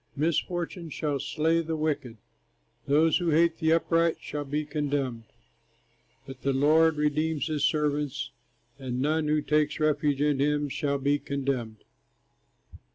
[0.15, 2.17] Misfortune shall slay the wicked,
[2.87, 5.25] Those who hate the upright shall be condemned;
[6.25, 8.31] But the Lord redeems his servants,
[8.79, 11.83] And none who takes refuge in him shall be condemned.